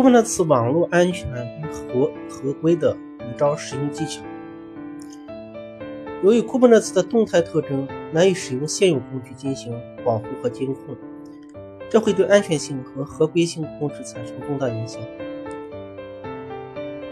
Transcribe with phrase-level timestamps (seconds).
[0.00, 1.28] Kubernetes 网络安全
[1.60, 4.22] 与合合规的五招使用技巧。
[6.22, 10.96] 由于 Kubernetes 的动态特征难以使用现有工具进行保护和监控，
[11.90, 15.02] 这会对安全性和合规性控制产生重大影响。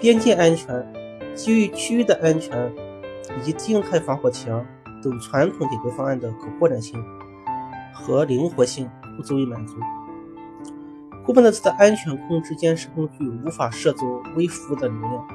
[0.00, 0.82] 边界安全
[1.34, 2.72] 基于区域的安全
[3.38, 4.64] 以及静态防火墙
[5.04, 6.98] 等传统解决方案的可扩展性
[7.92, 9.74] 和灵活性不足以满足。
[11.28, 15.28] Kubernetes 的安全控制监视工具无法涉足微服务的流量，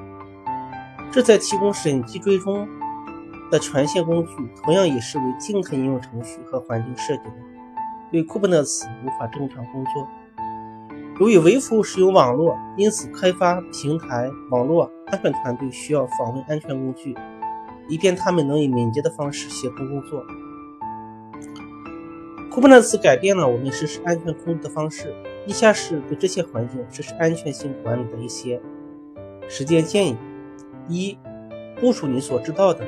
[1.11, 2.67] 这在提供审计追踪。
[3.51, 4.33] 的权限工具
[4.63, 7.35] 同样也视为静态应用程序和环境设计的，
[8.11, 10.07] 对 Kubernetes 无法正常工作。
[11.19, 17.15] 由于微服务使用网络，因此开发平台网络安全团队需要访问安全工具，
[17.87, 20.25] 以便他们能以敏捷的方式协同工作。
[22.49, 25.13] Kubernetes 改变了我们实施安全控制的方式。
[25.45, 28.61] 地下室对这些环境实施安全性管理的一些
[29.49, 30.17] 实践建议：
[30.87, 31.17] 一、
[31.79, 32.85] 部署你所知道的。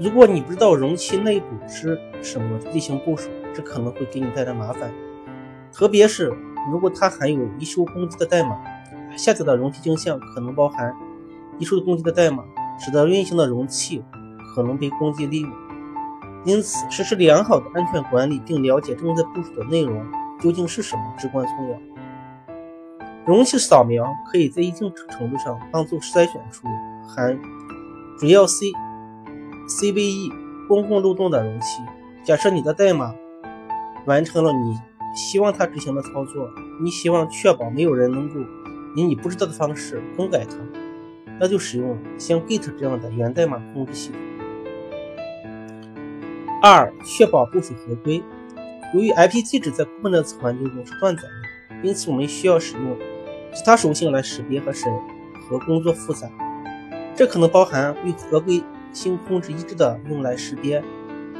[0.00, 4.90] 如果你不知道容器内部是什么进行部署，这可能会给你带来麻烦。
[5.72, 6.32] 特别是
[6.70, 8.58] 如果它含有易受攻击的代码，
[9.16, 10.92] 下载的容器镜像可能包含
[11.58, 12.42] 易受攻击的代码，
[12.80, 14.02] 使得运行的容器
[14.54, 15.52] 可能被攻击利用。
[16.44, 20.04] 因此，实施良好的安全管理并了解正在部署的内容
[20.42, 21.78] 究竟是什么至关重要。
[23.24, 26.66] 容器扫描可以在一定程度上帮助筛选出
[27.06, 27.38] 含
[28.18, 28.72] 主要 C。
[29.68, 30.32] CVE
[30.66, 31.82] 公共漏洞的容器。
[32.24, 33.14] 假设你的代码
[34.06, 34.76] 完成了你
[35.14, 36.50] 希望它执行的操作，
[36.82, 38.40] 你希望确保没有人能够
[38.96, 40.56] 以你不知道的方式更改它，
[41.38, 44.20] 那就使用像 Git 这样的源代码控制系统。
[46.60, 48.22] 二、确保部署合规。
[48.94, 52.98] 由于 IP 地址在部分的子环境中是断载的，因此我们需要使用
[53.54, 54.92] 其他属性来识别和审
[55.48, 56.30] 核工作复杂。
[57.16, 58.62] 这可能包含与合规。
[58.92, 60.84] 性控制一致的用来识别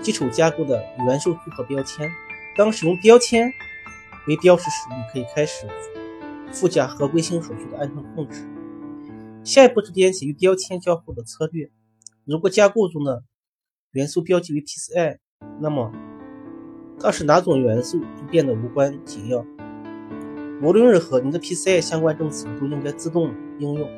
[0.01, 2.11] 基础架构的元素组合标签。
[2.57, 3.53] 当使用标签
[4.27, 5.67] 为标识时，你可以开始
[6.51, 8.49] 附加合规性所需的安全控制。
[9.45, 11.71] 下一步是编写与标签交互的策略。
[12.25, 13.23] 如果架构中的
[13.91, 15.19] 元素标记为 PCI，
[15.61, 15.93] 那么
[17.03, 19.45] 它是哪种元素就变得无关紧要。
[20.63, 23.89] 无论如何，你的 PCI 相关政策都应该自动应用。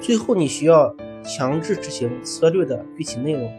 [0.00, 0.94] 最后，你需要。
[1.28, 3.52] 强制执行策略的具体内容，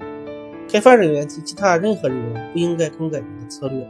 [0.69, 3.85] 开发人员及其他任何人员不应该更改你的策略，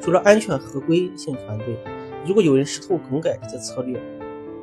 [0.00, 1.76] 除了安全合规性团队。
[2.24, 4.00] 如果有人试图更改这些策略，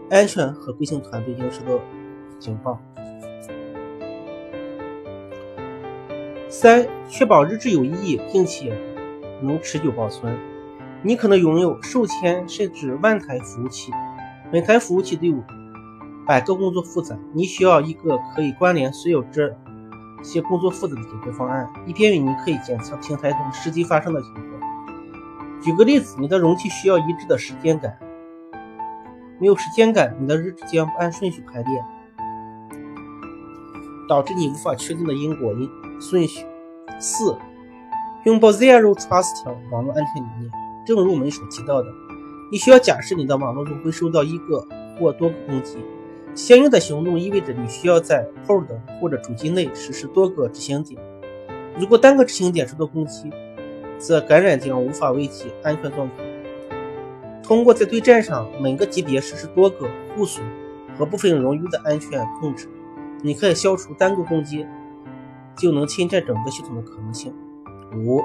[0.09, 1.77] 安全合规性团队应收到
[2.39, 2.81] 警报。
[6.47, 8.73] 三、确保日志有意义，并且
[9.43, 10.37] 能持久保存。
[11.01, 13.91] 你可能拥有数千甚至万台服务器，
[14.51, 15.43] 每台服务器都有。
[16.25, 19.53] 百个工作负载，你需要一个可以关联所有这
[20.23, 24.45] 些工作负载的解决方案，以便于你可以检测平台中实际发生的情况。
[25.61, 27.97] 举个例子，你的容器需要一致的时间感，
[29.37, 31.83] 没有时间感，你的日志将不按顺序排列，
[34.07, 36.45] 导致你无法确定的因果因顺序。
[36.99, 37.37] 四、
[38.25, 40.49] 拥抱 Zero Trust 网络安全理念。
[40.85, 41.89] 正如我们所提到的，
[42.49, 44.65] 你需要假设你的网络中会受到一个
[44.97, 45.77] 或多个攻击。
[46.33, 48.65] 相应的行动意味着你需要在 pod
[49.01, 51.01] 或者主机内实施多个执行点。
[51.77, 53.29] 如果单个执行点受到攻击，
[53.97, 56.11] 则感染将无法维系安全状况。
[57.43, 59.85] 通过在对战上每个级别实施多个
[60.15, 60.45] 互损
[60.97, 62.69] 和部分冗余的安全控制，
[63.21, 64.65] 你可以消除单个攻击
[65.57, 67.33] 就能侵占整个系统的可能性。
[67.95, 68.23] 五，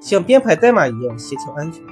[0.00, 1.84] 像编排代码一样协调安全。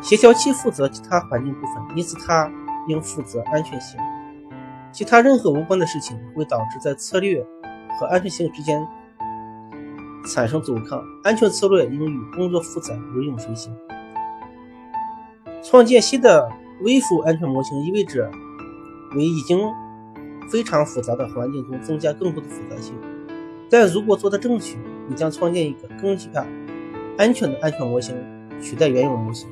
[0.00, 2.50] 协调器负责其他环境部分，因此它。
[2.88, 3.98] 应负责安全性，
[4.92, 7.44] 其他任何无关的事情会导致在策略
[7.98, 8.86] 和安全性之间
[10.24, 11.02] 产生阻抗。
[11.24, 13.76] 安全策略应与工作负载如影随形。
[15.64, 16.48] 创建新的
[16.82, 18.30] 微服务安全模型意味着
[19.16, 19.58] 为已经
[20.48, 22.94] 非常复杂的环境中增加更多的复杂性，
[23.68, 24.76] 但如果做得正确，
[25.08, 26.46] 你将创建一个更加
[27.18, 28.14] 安全的安全模型，
[28.60, 29.48] 取代原有模型。